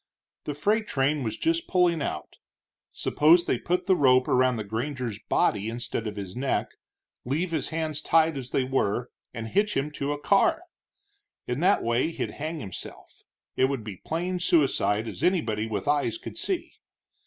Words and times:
The 0.45 0.55
freight 0.55 0.87
train 0.87 1.21
was 1.21 1.37
just 1.37 1.67
pulling 1.67 2.01
out; 2.01 2.37
suppose 2.91 3.45
they 3.45 3.59
put 3.59 3.85
the 3.85 3.95
rope 3.95 4.27
around 4.27 4.55
the 4.55 4.63
granger's 4.63 5.19
body 5.29 5.69
instead 5.69 6.07
of 6.07 6.15
his 6.15 6.35
neck, 6.35 6.69
leave 7.23 7.51
his 7.51 7.69
hands 7.69 8.01
tied 8.01 8.35
as 8.35 8.49
they 8.49 8.63
were, 8.63 9.11
and 9.31 9.47
hitch 9.49 9.77
him 9.77 9.91
to 9.91 10.11
a 10.11 10.19
car! 10.19 10.63
In 11.45 11.59
that 11.59 11.83
way 11.83 12.09
he'd 12.09 12.31
hang 12.31 12.61
himself. 12.61 13.21
It 13.55 13.65
would 13.65 13.83
be 13.83 13.97
plain 13.97 14.39
suicide, 14.39 15.07
as 15.07 15.23
anybody 15.23 15.67
with 15.67 15.87
eyes 15.87 16.17
could 16.17 16.35
see. 16.35 16.73